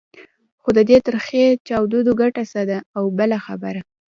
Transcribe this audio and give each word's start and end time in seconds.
خو 0.61 0.69
د 0.77 0.79
دې 0.89 0.97
تریخې 1.07 1.45
چاودو 1.67 1.99
ګټه 2.21 2.43
څه 2.51 2.61
ده؟ 2.69 2.77
او 2.97 3.03
بله 3.19 3.37
خبره. 3.45 3.81